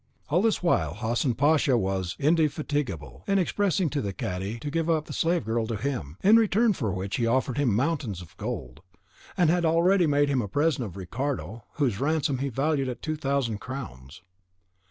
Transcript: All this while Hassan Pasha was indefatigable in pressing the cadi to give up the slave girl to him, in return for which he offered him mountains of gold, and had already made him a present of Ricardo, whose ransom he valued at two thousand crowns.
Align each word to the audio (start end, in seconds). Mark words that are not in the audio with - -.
All 0.29 0.41
this 0.41 0.63
while 0.63 0.95
Hassan 0.95 1.35
Pasha 1.35 1.77
was 1.77 2.15
indefatigable 2.17 3.23
in 3.27 3.45
pressing 3.55 3.87
the 3.89 4.11
cadi 4.11 4.57
to 4.57 4.71
give 4.71 4.89
up 4.89 5.05
the 5.05 5.13
slave 5.13 5.45
girl 5.45 5.67
to 5.67 5.75
him, 5.75 6.17
in 6.23 6.37
return 6.37 6.73
for 6.73 6.91
which 6.91 7.17
he 7.17 7.27
offered 7.27 7.59
him 7.59 7.75
mountains 7.75 8.19
of 8.19 8.35
gold, 8.37 8.81
and 9.37 9.51
had 9.51 9.63
already 9.63 10.07
made 10.07 10.27
him 10.29 10.41
a 10.41 10.47
present 10.47 10.85
of 10.87 10.97
Ricardo, 10.97 11.65
whose 11.73 11.99
ransom 11.99 12.39
he 12.39 12.49
valued 12.49 12.89
at 12.89 13.03
two 13.03 13.15
thousand 13.15 13.59
crowns. 13.59 14.23